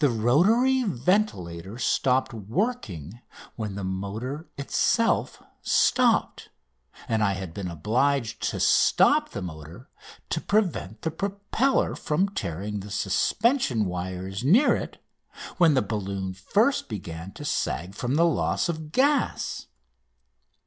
[0.00, 3.22] The rotary ventilator stopped working
[3.56, 6.50] when the motor itself stopped,
[7.08, 9.88] and I had been obliged to stop the motor
[10.28, 15.02] to prevent the propeller from tearing the suspension wires near it
[15.56, 19.66] when the balloon first began to sag from loss of gas.